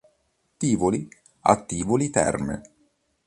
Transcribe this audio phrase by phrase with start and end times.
[0.57, 1.07] Tivoli
[1.41, 2.61] a Tivoli Terme.